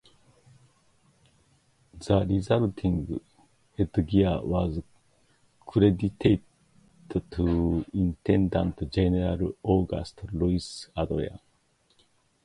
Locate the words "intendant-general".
7.93-9.55